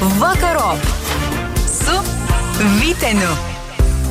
Vakarop 0.00 0.80
su 1.68 1.92
Vyteniu. 2.80 3.28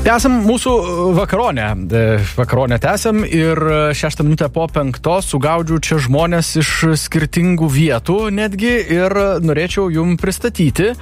Tęsam 0.06 0.36
mūsų 0.46 0.74
vakaronę. 1.18 1.66
E, 1.74 2.04
Vakaronę 2.38 2.78
tęsam 2.80 3.24
ir 3.26 3.58
šeštą 3.98 4.24
minutę 4.24 4.52
po 4.54 4.68
penktos 4.70 5.32
sugaudžiu 5.34 5.82
čia 5.82 5.98
žmonės 5.98 6.54
iš 6.62 6.72
skirtingų 7.08 7.72
vietų 7.74 8.20
netgi 8.30 8.76
ir 8.86 9.18
norėčiau 9.42 9.90
jum 9.90 10.14
pristatyti. 10.22 10.94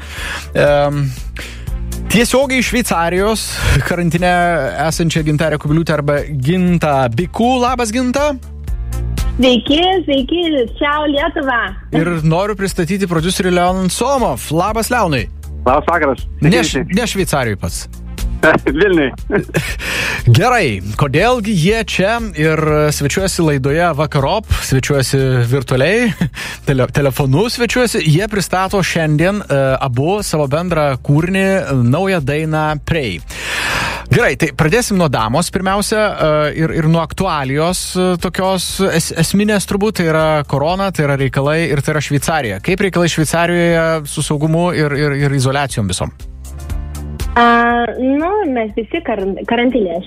Um, 0.55 1.09
Tiesiogiai 2.07 2.63
iš 2.63 2.71
Šveicarijos 2.71 3.47
karantinę 3.83 4.35
esančią 4.87 5.27
gintarę 5.27 5.59
Kubiliūtę 5.59 5.99
arba 5.99 6.21
Ginta 6.31 7.01
Bikų. 7.11 7.57
Labas, 7.59 7.91
Ginta. 7.91 8.37
Sveiki, 9.37 9.77
sveiki, 10.03 10.39
čia 10.79 10.91
Lietuva. 11.05 11.59
Ir 11.93 12.09
noriu 12.25 12.55
pristatyti 12.57 13.05
producerį 13.05 13.51
Leonan 13.53 13.91
Somov. 13.93 14.47
Labas, 14.49 14.89
Leonai. 14.89 15.27
Labas 15.61 15.85
vakaras. 15.85 16.23
Ne, 16.41 16.49
ne 16.89 17.05
Šveicarijoje 17.05 17.59
pats. 17.61 17.83
Vilniui. 18.79 19.11
Gerai, 20.37 20.79
kodėlgi 20.97 21.53
jie 21.53 21.83
čia 21.89 22.17
ir 22.33 22.61
svečiuosi 22.93 23.45
laidoje 23.45 23.91
Vakarop, 23.97 24.49
svečiuosi 24.65 25.19
virtualiai, 25.49 26.09
tele, 26.67 26.87
telefonu 26.93 27.45
svečiuosi, 27.53 28.01
jie 28.09 28.27
pristato 28.31 28.81
šiandien 28.83 29.41
uh, 29.41 29.77
abu 29.77 30.17
savo 30.25 30.49
bendrą 30.51 30.89
kūrinį, 31.05 31.47
naują 31.87 32.21
dainą 32.25 32.65
Prei. 32.89 33.19
Gerai, 34.07 34.37
tai 34.39 34.53
pradėsim 34.55 34.95
nuo 34.95 35.09
damos 35.11 35.49
pirmiausia 35.51 35.99
uh, 35.99 36.35
ir, 36.55 36.71
ir 36.79 36.85
nuo 36.87 37.01
aktualijos 37.03 37.81
uh, 37.99 38.13
tokios 38.23 38.77
es, 38.87 39.09
esminės 39.11 39.67
turbūt, 39.67 39.97
tai 39.99 40.05
yra 40.07 40.27
korona, 40.47 40.87
tai 40.95 41.03
yra 41.09 41.17
reikalai 41.19 41.57
ir 41.67 41.81
tai 41.83 41.91
yra 41.93 42.03
Šveicarija. 42.05 42.61
Kaip 42.63 42.85
reikalai 42.85 43.09
Šveicarijoje 43.11 44.07
su 44.07 44.23
saugumu 44.23 44.69
ir, 44.77 44.95
ir, 44.95 45.15
ir 45.27 45.35
izolacijom 45.35 45.91
visom? 45.91 46.13
Uh, 47.35 47.83
nu, 47.99 48.31
mes 48.55 48.71
visi 48.77 49.01
kar 49.05 49.19
karantinė. 49.49 49.99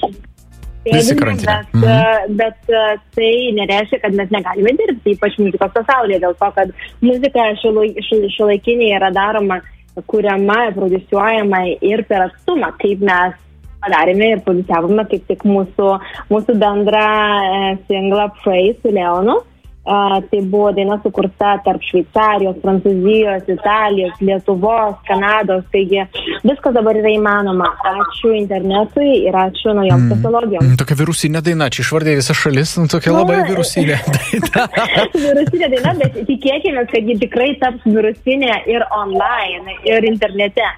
Visi 0.88 1.18
karantinė. 1.20 1.58
Bet, 1.60 1.76
mhm. 1.76 1.84
uh, 1.84 2.32
bet 2.40 2.72
tai 3.18 3.34
nereiškia, 3.60 4.00
kad 4.06 4.16
mes 4.16 4.32
negalime 4.32 4.74
dirbti, 4.80 5.18
ypač 5.18 5.36
muzikos 5.44 5.76
pasaulyje, 5.76 6.22
dėl 6.24 6.38
to, 6.40 6.50
kad 6.56 6.72
muzika 7.04 7.50
šiuolaikinė 7.60 8.90
yra 8.96 9.12
daroma, 9.12 9.60
kuriama, 10.08 10.70
producijuojama 10.72 11.62
ir 11.84 12.06
per 12.08 12.30
atstumą, 12.30 12.72
kaip 12.80 13.04
mes 13.04 13.38
padarėme 13.84 14.32
ir 14.34 14.42
produciavome 14.46 15.06
kaip 15.10 15.28
tik 15.30 15.46
mūsų, 15.48 15.92
mūsų 16.32 16.58
bendrą 16.60 17.06
e, 17.06 17.78
singlą 17.88 18.30
Pray 18.42 18.74
su 18.80 18.92
Leonu. 18.94 19.40
Uh, 19.80 20.20
tai 20.30 20.42
buvo 20.42 20.72
daina 20.76 20.98
sukurta 21.02 21.54
tarp 21.64 21.80
Šveicarijos, 21.82 22.58
Prancūzijos, 22.60 23.46
Italijos, 23.48 24.18
Lietuvos, 24.20 24.98
Kanados, 25.08 25.64
taigi 25.72 26.02
viskas 26.44 26.74
dabar 26.76 26.98
yra 27.00 27.08
įmanoma. 27.08 27.70
Ačiū 27.88 28.34
internetui 28.36 29.24
ir 29.24 29.38
ačiū 29.40 29.72
naujom 29.72 30.04
mm. 30.04 30.12
technologijom. 30.12 30.66
Mm, 30.68 30.76
tokia 30.82 30.98
virusinė 31.00 31.42
daina, 31.46 31.70
čia 31.72 31.80
išvardė 31.86 32.18
visą 32.20 32.36
šalis, 32.36 32.74
nu, 32.76 32.90
tokia 32.92 33.16
labai 33.16 33.40
Nu, 33.40 33.48
virusinė 33.54 33.96
daina. 34.18 34.68
virusinė 35.16 35.72
daina, 35.74 35.96
bet 36.04 36.20
tikėkime, 36.28 36.84
kad 36.92 37.10
ji 37.10 37.16
tikrai 37.24 37.50
taps 37.64 37.88
virusinė 37.88 38.60
ir 38.68 38.84
online, 39.00 39.80
ir 39.88 40.10
internete. 40.12 40.68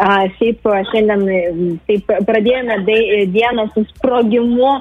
A, 0.00 0.26
šiaip 0.36 0.66
šiandien 0.90 1.78
taip, 1.88 2.10
pradėjome 2.28 2.76
dai, 2.86 3.00
dieną 3.32 3.66
su 3.74 3.84
sprogimu, 3.94 4.72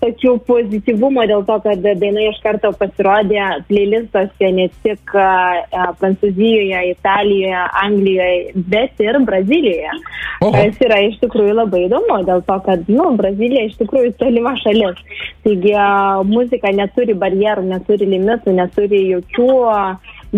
tokiu 0.00 0.36
pozityvumo 0.48 1.24
dėl 1.28 1.44
to, 1.48 1.58
kad 1.64 1.82
daina 1.84 2.26
iš 2.30 2.38
karto 2.44 2.72
pasirodė 2.76 3.42
playlistuose 3.68 4.50
ne 4.56 4.68
tik 4.84 5.14
a, 5.20 5.92
Prancūzijoje, 6.00 6.82
Italijoje, 6.92 7.62
Anglijoje, 7.82 8.64
bet 8.72 9.04
ir 9.04 9.20
Brazilijoje. 9.28 9.96
Tas 10.40 10.82
yra 10.84 11.00
iš 11.06 11.18
tikrųjų 11.22 11.56
labai 11.56 11.86
įdomu, 11.86 12.20
dėl 12.28 12.42
to, 12.48 12.58
kad 12.66 12.88
nu, 12.92 13.10
Brazilija 13.18 13.66
iš 13.68 13.78
tikrųjų 13.80 14.14
tolima 14.20 14.56
šalis. 14.62 15.00
Taigi 15.44 15.72
a, 15.76 15.88
muzika 16.26 16.72
neturi 16.74 17.16
barjerų, 17.16 17.66
neturi 17.72 18.08
limitų, 18.16 18.56
neturi 18.56 19.06
jokių, 19.14 19.50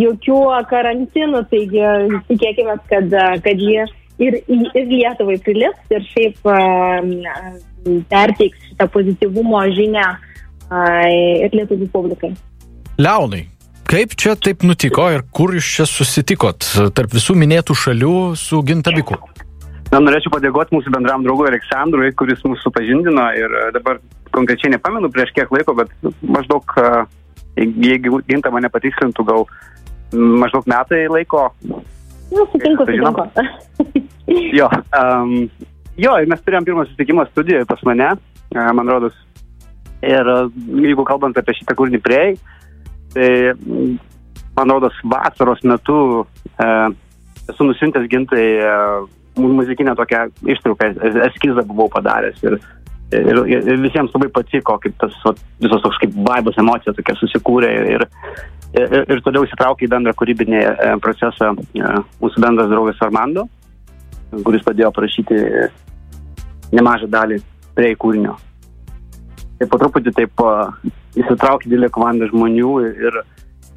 jokių 0.03 0.41
karantinų, 0.71 1.45
taigi 1.51 1.85
tikėkime, 2.31 2.79
kad, 2.91 3.15
kad 3.45 3.65
jie 3.65 3.85
ir, 4.23 4.39
ir 4.49 4.89
Lietuvai 4.91 5.39
prilips 5.45 5.95
ir 5.95 6.07
šiaip 6.13 6.49
uh, 6.49 7.59
perteiks 8.11 8.71
šitą 8.71 8.89
pozityvumo 8.93 9.63
žinę 9.77 10.07
ir 11.43 11.55
Lietuvų 11.55 11.89
publikai. 11.93 12.35
Leonai, 12.99 13.47
kaip 13.89 14.15
čia 14.19 14.35
taip 14.37 14.65
nutiko 14.67 15.09
ir 15.15 15.25
kur 15.33 15.55
jūs 15.57 15.69
čia 15.79 15.87
susitikot 15.89 16.67
tarp 16.97 17.15
visų 17.15 17.39
minėtų 17.39 17.77
šalių 17.79 18.15
su 18.37 18.61
Gintabiku? 18.67 19.21
Na, 19.89 20.03
norėčiau 20.05 20.35
padėkoti 20.35 20.77
mūsų 20.77 20.93
bendram 20.93 21.23
draugui 21.25 21.47
Aleksandrui, 21.49 22.11
kuris 22.19 22.43
mūsų 22.45 22.67
supažindino 22.67 23.25
ir 23.39 23.55
e, 23.57 23.63
dabar 23.73 24.03
konkrečiai 24.37 24.75
nepamenu 24.75 25.09
prieš 25.15 25.33
kiek 25.33 25.49
laiko, 25.55 25.73
bet 25.79 25.95
maždaug, 26.21 26.75
e, 26.77 26.91
jeigu 27.57 28.21
ginta 28.29 28.53
mane 28.53 28.69
patikslintų, 28.75 29.25
gal 29.31 29.47
maždaug 30.13 30.67
metai 30.71 31.07
laiko. 31.13 31.49
Nu, 32.31 32.45
sutinku, 32.53 32.85
sutinku. 32.87 33.27
Jo, 34.29 34.67
um, 34.93 35.31
jo, 35.97 36.11
mes 36.29 36.41
turėjom 36.45 36.67
pirmą 36.67 36.83
susitikimą 36.85 37.23
studijoje 37.31 37.65
pas 37.65 37.81
mane, 37.89 38.11
e, 38.53 38.65
man 38.77 38.91
rodos. 38.93 39.15
Ir 40.05 40.29
e, 40.29 40.35
jeigu 40.85 41.01
kalbant 41.09 41.39
apie 41.41 41.55
šitą 41.57 41.73
kūrinį 41.79 42.01
prieai, 42.05 42.35
tai 43.15 43.31
man 44.59 44.75
rodos 44.75 44.99
vasaros 45.09 45.65
metu 45.65 45.97
e, 46.61 46.69
esu 47.49 47.65
nusintęs 47.71 48.05
gintai 48.13 48.45
mu- 49.41 49.55
muzikinę 49.63 49.97
tokią 49.97 50.27
ištrauką, 50.53 50.91
es- 51.09 51.19
eskizą 51.31 51.65
buvau 51.71 51.89
padaręs. 51.97 52.37
Ir, 52.45 52.59
ir, 53.17 53.43
ir 53.57 53.81
visiems 53.81 54.13
labai 54.13 54.29
patiko, 54.37 54.77
kaip 54.85 55.01
tas 55.01 55.17
vat, 55.25 55.41
visos 55.65 55.81
toks 55.87 55.97
kaip 56.05 56.21
vaibas, 56.29 56.61
emocija 56.61 56.93
tokia 56.93 57.17
susikūrė. 57.23 57.73
Ir, 57.81 57.89
ir, 57.97 58.09
ir 58.85 59.23
toliau 59.25 59.47
įsitraukė 59.47 59.87
į 59.87 59.93
bendrą 59.93 60.15
kūrybinį 60.19 60.59
e, 60.61 60.91
procesą 61.03 61.53
e, 61.55 61.93
mūsų 62.23 62.43
bendras 62.45 62.71
draugas 62.71 63.01
Armando, 63.05 63.47
kuris 64.45 64.65
padėjo 64.67 64.93
parašyti 64.95 65.39
nemažą 66.77 67.09
dalį 67.11 67.41
prie 67.77 67.95
kūrinio. 67.97 68.37
Tai 69.59 69.67
po 69.73 69.81
truputį 69.81 70.15
taip 70.15 70.45
a, 70.45 70.71
įsitraukė 71.19 71.71
didelė 71.71 71.91
komanda 71.95 72.29
žmonių 72.31 72.73
ir, 72.87 73.03
ir 73.09 73.21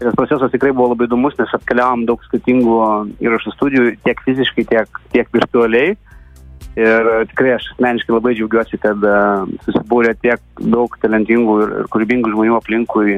tas 0.02 0.18
procesas 0.18 0.54
tikrai 0.54 0.74
buvo 0.76 0.92
labai 0.92 1.08
įdomus, 1.10 1.38
nes 1.40 1.56
atkeliavom 1.58 2.06
daug 2.10 2.24
skirtingų 2.28 2.78
įrašų 3.24 3.54
studijų, 3.56 3.92
tiek 4.06 4.24
fiziškai, 4.26 4.66
tiek, 4.70 5.04
tiek 5.14 5.30
virtualiai. 5.34 5.96
Ir 6.80 7.08
tikrai 7.28 7.58
aš 7.58 7.66
asmeniškai 7.74 8.14
labai 8.16 8.32
džiaugiuosi, 8.38 8.78
kad 8.80 9.02
susibūrė 9.66 10.14
tiek 10.24 10.40
daug 10.62 10.94
talentingų 11.04 11.58
ir, 11.66 11.74
ir 11.82 11.90
kūrybingų 11.92 12.32
žmonių 12.32 12.56
aplinkui 12.62 13.18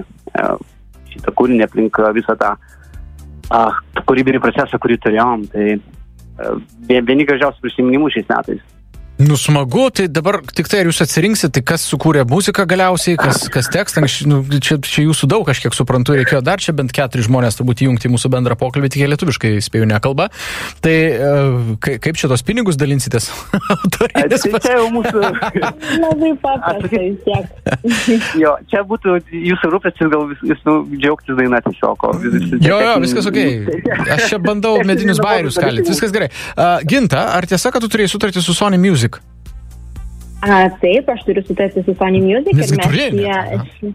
šitą 1.13 1.33
kūrinį, 1.37 1.63
aplink 1.67 1.99
a, 2.01 2.11
visą 2.15 2.35
tą 2.39 2.53
a, 3.49 3.63
kūrybinį 4.03 4.41
procesą, 4.43 4.79
kurį 4.81 4.99
turėjom. 5.05 5.47
Tai 5.53 5.67
a, 5.73 6.53
vie- 6.89 7.03
vieni 7.07 7.27
gražiausių 7.29 7.63
prisiminimų 7.65 8.11
šiais 8.15 8.29
metais. 8.31 8.63
Nu 9.27 9.35
smagu, 9.35 9.89
tai 9.89 10.07
dabar 10.07 10.39
tik 10.51 10.67
tai 10.67 10.81
ar 10.83 10.89
jūs 10.89 10.99
atsirinksit, 11.05 11.53
tai 11.55 11.61
kas 11.63 11.85
sukūrė 11.87 12.25
muziką 12.27 12.65
galiausiai, 12.67 13.15
kas, 13.19 13.45
kas 13.51 13.69
tekstą, 13.71 14.03
nu, 14.27 14.41
čia, 14.59 14.75
čia 14.83 15.05
jūsų 15.05 15.29
daug, 15.31 15.47
aš 15.47 15.61
kiek 15.63 15.75
suprantu, 15.77 16.15
reikėjo 16.17 16.41
dar 16.43 16.59
čia 16.63 16.73
bent 16.75 16.91
keturis 16.95 17.29
žmonės 17.29 17.55
turbūt 17.59 17.85
įjungti 17.85 18.09
į 18.09 18.13
mūsų 18.15 18.31
bendrą 18.33 18.57
pokalbį, 18.59 18.89
tik 18.91 19.03
jie 19.03 19.09
lietuviškai 19.13 19.51
spėjau 19.63 19.87
nekalba. 19.87 20.27
Tai 20.83 20.95
e, 20.95 21.29
kai- 21.85 21.95
kaip 22.03 22.19
čia 22.19 22.27
tos 22.31 22.43
pinigus 22.43 22.79
dalinsitės? 22.79 23.29
Tai 23.95 24.09
čia 24.33 24.75
jau 24.75 24.89
mūsų, 24.97 25.23
Labai 26.03 26.33
paprasta 26.43 26.91
vis 26.91 27.21
tiek. 27.23 27.47
jo, 28.43 28.55
čia 28.71 28.83
būtų 28.89 29.17
jūsų 29.31 29.71
rūpestis 29.77 30.11
gal 30.11 30.27
vis 30.33 30.67
nu, 30.67 30.75
džiaugtis 30.97 31.37
daina 31.39 31.61
tiesiog. 31.63 32.07
Jo, 32.59 32.81
jo, 32.81 32.93
viskas 33.03 33.29
ok. 33.29 33.39
Aš 34.17 34.27
čia 34.33 34.41
bandau 34.43 34.75
medinius 34.87 35.21
bairius 35.23 35.61
kalyti. 35.61 35.93
Viskas 35.93 36.11
gerai. 36.15 36.31
Uh, 36.57 36.81
Ginta, 36.89 37.29
ar 37.37 37.47
tiesa, 37.47 37.71
kad 37.71 37.83
tu 37.83 37.91
turėjai 37.93 38.11
sutartį 38.15 38.43
su 38.43 38.55
Sony 38.57 38.81
Music? 38.81 39.12
A, 40.43 40.63
taip, 40.81 41.07
aš 41.07 41.21
turiu 41.27 41.43
sutartį 41.47 41.85
su 41.85 41.93
Sony 41.95 42.19
Music 42.23 42.57
mes 42.59 42.73
turėjai 42.75 43.11
jie. 43.23 43.93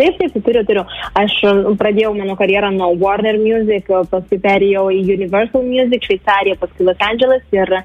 Taip, 0.00 0.16
taip, 0.16 0.36
turiu, 0.46 0.62
turiu. 0.64 0.84
Aš 1.20 1.34
pradėjau 1.76 2.14
mano 2.16 2.32
karjerą 2.40 2.70
nuo 2.72 2.88
Warner 3.02 3.36
Music, 3.40 3.90
paskui 4.08 4.38
perėjau 4.40 4.86
į 4.96 5.02
Universal 5.18 5.66
Music, 5.66 6.06
Šveicariją, 6.08 6.56
paskui 6.62 6.86
Los 6.88 7.04
Angeles 7.04 7.44
ir 7.52 7.74
a, 7.76 7.82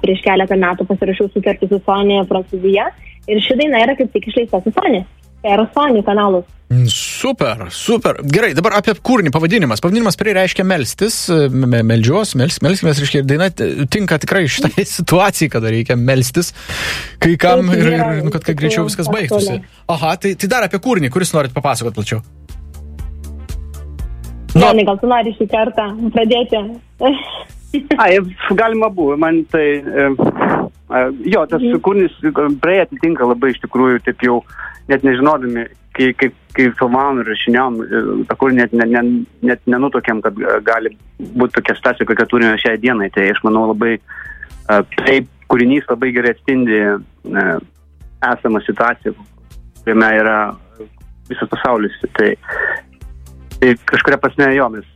prieš 0.00 0.24
keletą 0.24 0.56
metų 0.62 0.88
pasirašiau 0.88 1.28
sutartį 1.34 1.68
su 1.68 1.82
Sony 1.84 2.22
Prancūzija. 2.30 2.88
Ir 3.28 3.44
ši 3.44 3.58
daina 3.60 3.84
yra 3.84 3.96
kaip 3.98 4.08
tik 4.16 4.30
išleista 4.32 4.62
su 4.64 4.72
Sony. 4.72 5.04
Per 5.44 5.64
Sony 5.74 6.00
kanalus. 6.04 6.46
Super, 6.88 7.66
super. 7.70 8.16
Gerai, 8.24 8.54
dabar 8.56 8.78
apie 8.78 8.94
kūrinį 8.96 9.30
pavadinimas. 9.34 9.82
Pavadinimas 9.84 10.16
prie 10.18 10.32
reiškia 10.34 10.64
melstis, 10.66 11.18
me, 11.52 11.82
meldžios, 11.86 12.32
mels, 12.40 12.56
melskimės, 12.64 13.02
reiškia, 13.02 13.22
daina 13.28 13.50
tinka 13.52 14.18
tikrai 14.22 14.46
šitai 14.50 14.86
situacijai, 14.96 15.50
kada 15.52 15.72
reikia 15.74 15.98
melstis, 16.00 16.54
kai 17.22 17.36
kam 17.40 17.68
ir, 17.76 17.84
ir 17.92 18.24
nu, 18.24 18.32
kad, 18.34 18.46
kad 18.48 18.58
greičiau 18.58 18.88
viskas 18.88 19.12
baigtųsi. 19.12 19.60
Aha, 19.92 20.14
tai, 20.20 20.34
tai 20.40 20.50
dar 20.50 20.66
apie 20.66 20.80
kūrinį, 20.82 21.12
kuris 21.14 21.34
norit 21.36 21.54
papasakoti 21.54 22.00
plačiau. 22.00 22.24
Nu, 24.54 24.62
Jonai, 24.62 24.86
gal 24.86 24.98
tu 25.02 25.10
nori 25.10 25.34
šį 25.36 25.50
kartą 25.50 25.90
pradėti? 26.14 26.64
Ai, 28.02 28.18
galima 28.50 28.88
buvo, 28.88 29.16
man 29.16 29.44
tai, 29.50 29.66
e, 29.82 30.06
e, 30.90 31.00
jo, 31.32 31.44
tas 31.50 31.62
kūrinys 31.84 32.16
praėjo 32.62 32.86
atitinka 32.86 33.26
labai 33.28 33.52
iš 33.54 33.60
tikrųjų, 33.64 34.02
taip 34.06 34.22
jau 34.24 34.40
net 34.90 35.04
nežinodami, 35.06 35.66
kai, 35.96 36.10
kai, 36.18 36.30
kai 36.56 36.68
filmavom 36.78 37.22
ir 37.22 37.30
rašiniom, 37.32 37.78
tą 38.28 38.38
kūrinį 38.40 38.62
net, 38.62 38.76
net, 38.78 38.92
net, 38.94 39.12
net 39.50 39.70
nenutokėm, 39.74 40.22
kad 40.24 40.38
gali 40.66 40.94
būti 41.18 41.58
tokia 41.58 41.76
situacija, 41.78 42.08
kokią 42.10 42.28
turime 42.30 42.54
šiai 42.60 42.80
dienai. 42.82 43.10
Tai 43.14 43.26
aš 43.32 43.40
manau 43.46 43.68
labai, 43.72 43.96
taip, 45.00 45.30
kūrinys 45.50 45.88
labai 45.90 46.12
gerai 46.16 46.34
atspindi 46.34 46.82
esamą 48.24 48.60
situaciją, 48.66 49.14
kuriame 49.82 50.10
yra 50.20 50.38
visas 51.30 51.48
pasaulis. 51.50 51.96
Tai, 52.18 52.34
tai 53.60 53.76
kažkuria 53.88 54.20
prasme 54.20 54.50
jo 54.52 54.68
mes 54.74 54.93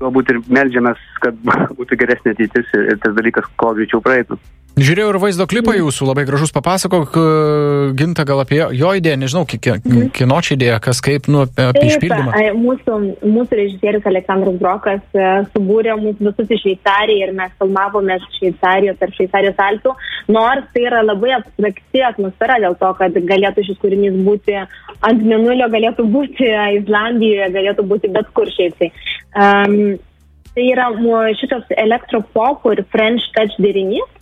galbūt 0.00 0.32
ir 0.32 0.42
melžiamės, 0.52 1.00
kad 1.24 1.38
būtų 1.78 2.00
geresnė 2.02 2.36
ateitis 2.36 2.72
ir, 2.76 2.92
ir 2.92 3.02
tas 3.02 3.16
dalykas 3.16 3.48
kuo 3.60 3.74
greičiau 3.78 4.02
praeitų. 4.04 4.38
Žiūrėjau 4.76 5.08
ir 5.08 5.16
vaizdo 5.16 5.44
klipą 5.48 5.72
jūsų, 5.72 6.04
labai 6.04 6.26
gražus 6.28 6.50
papasakok, 6.52 7.14
ginta 7.96 8.26
gal 8.28 8.42
apie 8.42 8.58
jo 8.76 8.90
idėją, 8.98 9.16
nežinau, 9.22 9.46
kieno 9.48 10.40
čia 10.44 10.52
idėja, 10.52 10.80
kas 10.84 10.98
kaip, 11.00 11.30
nu, 11.32 11.46
apie 11.46 11.70
Taip, 11.78 11.86
išpildymą. 11.94 12.34
e, 12.36 12.50
Mūsų, 12.60 12.96
mūsų 13.24 13.56
režisierius 13.56 14.08
Aleksandras 14.10 14.58
Brokas 14.60 15.00
e, 15.16 15.30
subūrė 15.54 15.94
mūsų 16.02 16.26
visus 16.26 16.52
į 16.52 16.58
Šveicariją 16.60 17.24
ir 17.24 17.32
mes 17.38 17.54
filmavome 17.56 18.18
Šveicarijos 18.34 19.00
ar 19.00 19.14
Šveicarijos 19.16 19.62
altų, 19.64 19.94
nors 20.36 20.66
tai 20.74 20.82
yra 20.90 21.00
labai 21.06 21.32
abstrakti 21.38 22.02
atmosfera 22.10 22.58
dėl 22.66 22.76
to, 22.82 22.90
kad 23.00 23.16
galėtų 23.30 23.64
šis 23.70 23.78
kūrinys 23.80 24.18
būti 24.28 24.58
ant 24.60 25.24
minulio, 25.24 25.70
galėtų 25.72 26.04
būti 26.18 26.50
Islandijoje, 26.82 27.48
galėtų 27.56 27.86
būti 27.94 28.12
bet 28.12 28.28
kur 28.36 28.52
šiaip 28.52 28.76
tai. 28.82 28.90
Um, 29.32 29.96
tai 30.52 30.68
yra 30.68 30.90
šitas 31.40 31.64
elektropop 31.80 32.68
ir 32.74 32.84
French 32.92 33.24
touch 33.32 33.56
derinys 33.56 34.12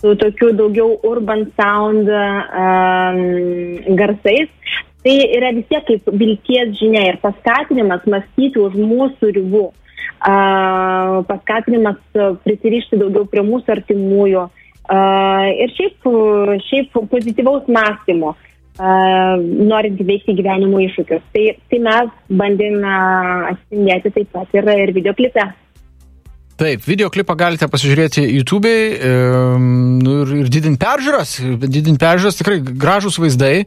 su 0.00 0.14
tokiu 0.20 0.52
daugiau 0.56 0.98
urban 1.02 1.46
sound 1.58 2.08
um, 2.08 3.96
garsais. 3.96 4.50
Tai 5.04 5.14
yra 5.36 5.52
vis 5.52 5.66
tiek 5.68 5.84
kaip 5.84 6.08
vilties 6.20 6.76
žinia 6.78 7.02
ir 7.10 7.20
paskatinimas 7.20 8.06
mąstyti 8.08 8.60
už 8.60 8.76
mūsų 8.78 9.32
ribų, 9.36 9.66
uh, 9.68 11.18
paskatinimas 11.28 12.00
prisirišti 12.46 13.00
daugiau 13.02 13.28
prie 13.28 13.44
mūsų 13.44 13.74
artimųjų 13.76 14.46
uh, 14.46 15.44
ir 15.60 15.76
šiaip, 15.76 16.08
šiaip 16.70 16.96
pozityvaus 17.12 17.68
mąstymo. 17.68 18.32
Uh, 18.74 19.36
norint 19.70 20.00
įveikti 20.02 20.34
gyvenimo 20.34 20.80
iššūkius. 20.82 21.22
Tai, 21.30 21.44
tai 21.70 21.78
mes 21.84 22.08
bandėme 22.26 22.94
atspindėti 23.52 24.10
taip 24.16 24.32
pat 24.34 24.56
ir, 24.56 24.66
ir 24.66 24.92
videoklipe. 24.96 25.44
Taip, 26.54 26.84
videoklipą 26.86 27.34
galite 27.34 27.66
pasižiūrėti 27.66 28.22
YouTube'ai 28.36 28.82
um, 29.08 29.64
nu, 29.98 30.20
ir, 30.22 30.34
ir 30.44 30.50
didinti 30.54 30.78
peržiūras. 30.84 31.32
Didinti 31.64 31.98
peržiūras 31.98 32.38
tikrai 32.38 32.60
gražus 32.62 33.18
vaizdai. 33.18 33.64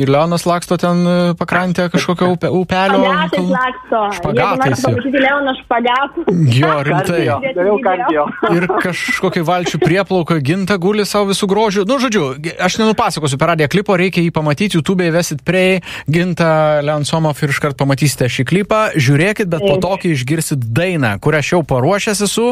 Ir 0.00 0.08
Leonas 0.08 0.46
laksto 0.48 0.78
ten 0.80 1.02
e, 1.06 1.16
pakrantę 1.36 1.90
kažkokio 1.92 2.30
upe, 2.32 2.48
upelio. 2.48 3.00
Špagatais 3.04 3.36
kalnų. 3.36 3.52
laksto. 3.52 3.98
Špagatais 4.16 4.84
pamatyti 4.86 5.20
Leoną 5.20 5.52
špagatų. 5.60 6.24
Jo, 6.56 6.72
rimtai. 6.88 7.18
Kardio, 7.28 7.52
dariau 7.58 7.76
kardio. 7.84 8.24
Ir 8.56 8.66
kažkokia 8.80 9.44
valčių 9.44 9.80
prieplauka 9.82 10.38
ginta 10.44 10.78
guli 10.80 11.04
savo 11.08 11.30
visų 11.34 11.48
grožių. 11.50 11.84
Nu, 11.90 11.98
žodžiu, 12.00 12.24
aš 12.64 12.78
nenupasakosiu 12.80 13.38
per 13.40 13.52
radiją 13.52 13.68
klipo, 13.72 13.96
reikia 14.00 14.24
jį 14.24 14.32
pamatyti, 14.36 14.80
YouTube 14.80 15.04
įvesit 15.10 15.44
prie 15.44 15.82
ginta 16.08 16.80
Leonsomov 16.86 17.36
ir 17.44 17.52
iškart 17.52 17.76
pamatysite 17.80 18.30
šį 18.32 18.46
klipą. 18.48 18.80
Žiūrėkit, 18.96 19.50
bet 19.52 19.66
po 19.66 19.76
to, 19.82 19.92
kai 20.00 20.14
išgirsit 20.16 20.64
dainą, 20.76 21.16
kurią 21.20 21.42
aš 21.44 21.52
jau 21.54 21.60
paruošęs 21.74 22.24
esu. 22.24 22.46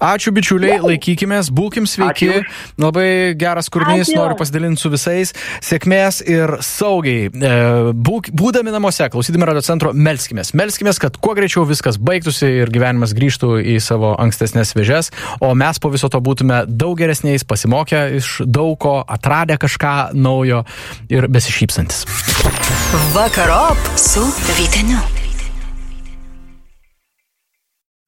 Ačiū 0.00 0.32
bičiuliai, 0.36 0.80
laikykime, 0.84 1.42
būkim 1.52 1.88
sveiki. 1.90 2.30
Ačiū. 2.40 2.72
Labai 2.80 3.08
geras 3.38 3.68
kūrinys, 3.72 4.08
Ačiū. 4.08 4.18
noriu 4.22 4.38
pasidalinti 4.40 4.80
su 4.80 4.90
visais. 4.92 5.34
Sėkmės 5.64 6.22
ir 6.24 6.56
saugiai. 6.94 7.28
E, 7.28 7.92
Būk, 7.94 8.30
būdami 8.34 8.72
namuose, 8.74 9.08
klausydami 9.10 9.48
radio 9.48 9.62
centro, 9.64 9.92
melskimės. 9.94 10.52
Melskimės, 10.54 11.00
kad 11.02 11.16
kuo 11.18 11.34
greičiau 11.36 11.66
viskas 11.68 11.98
baigtųsi 11.98 12.46
ir 12.62 12.72
gyvenimas 12.74 13.14
grįžtų 13.16 13.58
į 13.74 13.78
savo 13.82 14.14
ankstesnės 14.20 14.74
vėžes, 14.76 15.10
o 15.40 15.54
mes 15.58 15.80
po 15.80 15.90
viso 15.92 16.10
to 16.12 16.20
būtume 16.24 16.64
daug 16.68 16.98
geresniais, 16.98 17.46
pasimokę 17.46 18.06
iš 18.20 18.42
daug 18.46 18.78
ko, 18.80 19.00
atradę 19.02 19.58
kažką 19.60 20.14
naujo 20.14 20.64
ir 21.10 21.28
besišypsantis. 21.28 22.04
Vakarop 23.14 23.78
su 23.98 24.24
Vyteniu. 24.58 25.00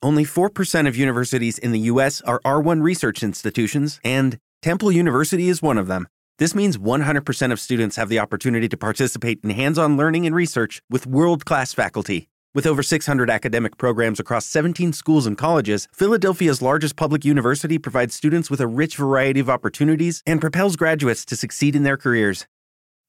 Only 0.03 0.25
4% 0.25 0.87
of 0.87 0.94
universities 0.94 1.59
in 1.59 1.73
the 1.73 1.88
U.S. 1.91 2.21
are 2.23 2.38
R1 2.44 2.83
research 2.83 3.25
institutions, 3.25 3.99
and 4.05 4.38
Temple 4.62 4.93
University 4.93 5.49
is 5.49 5.62
one 5.62 5.79
of 5.79 5.88
them. 5.88 6.06
This 6.38 6.55
means 6.55 6.77
100% 6.77 7.50
of 7.50 7.59
students 7.59 7.97
have 7.97 8.11
the 8.11 8.19
opportunity 8.19 8.69
to 8.69 8.77
participate 8.77 9.41
in 9.43 9.49
hands 9.50 9.79
on 9.79 9.97
learning 9.97 10.27
and 10.27 10.35
research 10.35 10.83
with 10.91 11.06
world 11.06 11.47
class 11.47 11.73
faculty. 11.73 12.29
With 12.55 12.67
over 12.67 12.83
600 12.83 13.31
academic 13.31 13.79
programs 13.79 14.21
across 14.21 14.44
17 14.44 14.93
schools 14.93 15.27
and 15.27 15.38
colleges, 15.38 15.88
Philadelphia's 15.94 16.61
largest 16.61 16.97
public 16.97 17.25
university 17.25 17.79
provides 17.79 18.15
students 18.15 18.50
with 18.50 18.61
a 18.61 18.67
rich 18.67 18.97
variety 18.97 19.41
of 19.41 19.49
opportunities 19.49 20.23
and 20.27 20.38
propels 20.41 20.77
graduates 20.77 21.25
to 21.27 21.37
succeed 21.37 21.75
in 21.75 21.85
their 21.85 21.97
careers. 21.97 22.47